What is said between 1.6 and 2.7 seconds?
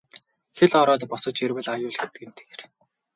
аюул гэдэг тэр.